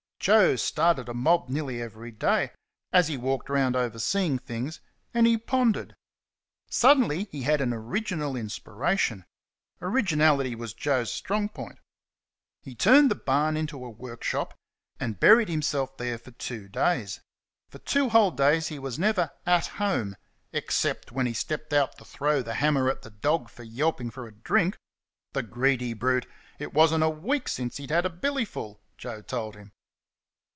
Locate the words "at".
19.47-19.65, 22.91-23.01